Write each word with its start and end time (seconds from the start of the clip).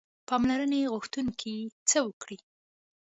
پاملرنې 0.27 0.81
غوښتونکي 0.93 1.55
څه 1.89 1.97
وکړو. 2.05 2.37